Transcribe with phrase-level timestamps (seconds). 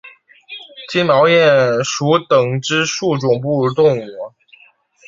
[0.89, 4.33] 金毛鼹属等之数种哺乳动物。